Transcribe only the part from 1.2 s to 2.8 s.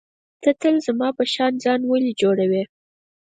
شان ځان ولي جوړوې.